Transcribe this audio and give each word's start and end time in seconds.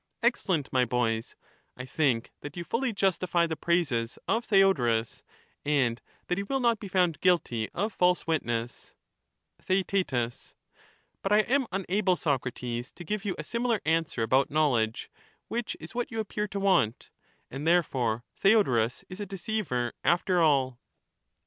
Excellent, 0.23 0.73
my 0.73 0.83
boys; 0.83 1.35
I 1.77 1.85
think 1.85 2.31
that 2.41 2.57
you 2.57 2.63
fully 2.63 2.91
justify 2.91 3.45
the 3.45 3.55
praises 3.55 4.17
of 4.27 4.43
Theodorus, 4.43 5.21
and 5.63 6.01
that 6.25 6.39
he 6.39 6.43
will 6.43 6.59
not 6.59 6.79
be 6.79 6.87
found 6.87 7.19
guilty 7.21 7.69
of 7.75 7.93
false 7.93 8.25
witness. 8.25 8.95
But 9.57 9.67
he 9.67 9.83
can 9.83 10.03
Thcoet 10.31 10.55
But 11.21 11.31
I 11.33 11.41
am 11.41 11.67
unable, 11.71 12.15
Socrates, 12.15 12.91
to 12.93 13.03
give 13.03 13.25
you 13.25 13.35
a 13.37 13.43
similar 13.43 13.77
defiidtion^of 13.79 14.05
^^^swer 14.05 14.23
about 14.23 14.49
knowledge, 14.49 15.11
which 15.49 15.77
is 15.79 15.93
what 15.93 16.09
you 16.09 16.19
appear 16.19 16.47
to 16.47 16.59
want; 16.59 17.11
knowledge, 17.11 17.47
and 17.51 17.67
therefore 17.67 18.23
Theodorus 18.37 19.05
is 19.07 19.19
a 19.19 19.27
deceiver 19.27 19.93
after 20.03 20.41
all. 20.41 20.79